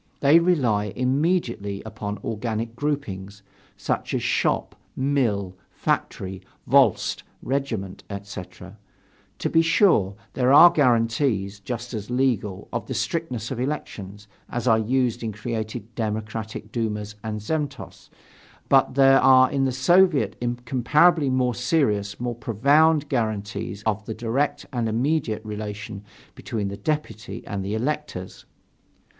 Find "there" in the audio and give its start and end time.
10.33-10.51, 18.95-19.19